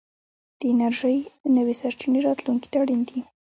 [0.59, 1.17] د انرژۍ
[1.57, 3.19] نوې سرچينې راتلونکي ته اړين دي.